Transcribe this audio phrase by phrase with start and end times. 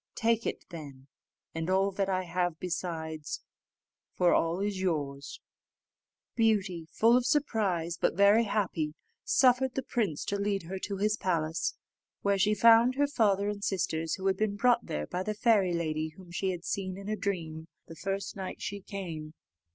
[0.15, 1.05] Take it then,
[1.53, 3.43] and all that I have besides,
[4.15, 5.39] for all is yours."
[6.35, 11.17] Beauty, full of surprise, but very happy, suffered the prince to lead her to his
[11.17, 11.75] palace,
[12.23, 15.71] where she found her father and sisters, who had been brought there by the fairy
[15.75, 19.35] lady whom she had seen in a dream the first night she came.